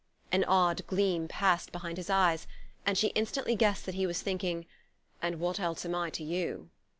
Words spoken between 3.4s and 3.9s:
guessed